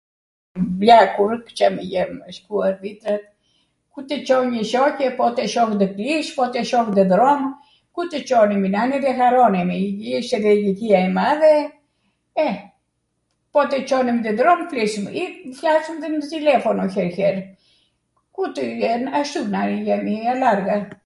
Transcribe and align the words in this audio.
Mbljakur, 0.59 1.33
Cam 1.57 1.75
jem 1.93 2.11
shkuar 2.37 2.71
vitra, 2.85 3.15
ku 3.91 3.99
tw 4.11 4.17
Conj 4.29 4.47
njw 4.53 4.63
shoqe 4.71 5.07
po 5.19 5.25
t'e 5.39 5.45
shoh 5.55 5.71
nw 5.75 5.85
kish, 5.99 6.31
po 6.37 6.43
t'e 6.55 6.61
shoh 6.69 6.87
nw 6.95 7.03
dhrom, 7.11 7.43
ku 7.99 8.07
tw 8.13 8.17
Conemi, 8.31 8.69
nani 8.77 8.97
dhe 9.05 9.11
haronemi, 9.19 9.79
ish 10.21 10.31
edhe 10.39 10.51
iliqia 10.61 10.99
e 11.09 11.13
madhe, 11.19 11.53
e, 12.47 12.47
po 13.53 13.59
tw 13.73 13.77
Conemi 13.91 14.19
nw 14.25 14.31
dhrom 14.39 14.61
flisnim, 14.71 15.07
i 15.21 15.55
fljaswm 15.59 15.97
edhe 15.99 16.07
nw 16.15 16.21
tilefono 16.33 16.83
her 16.97 17.09
her, 17.19 17.35
ku 18.39 18.43
tw 18.53 18.61
jenw, 18.85 19.07
ashtuna... 19.21 19.61
jemi 19.89 20.15
alargha. 20.37 20.77